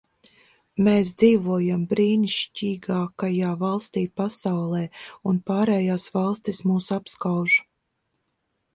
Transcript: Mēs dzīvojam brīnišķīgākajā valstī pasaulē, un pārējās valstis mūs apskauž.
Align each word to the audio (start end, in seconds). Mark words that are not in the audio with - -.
Mēs 0.85 1.09
dzīvojam 1.21 1.83
brīnišķīgākajā 1.91 3.53
valstī 3.61 4.05
pasaulē, 4.23 4.83
un 5.33 5.41
pārējās 5.51 6.11
valstis 6.19 6.67
mūs 6.73 6.93
apskauž. 7.01 7.65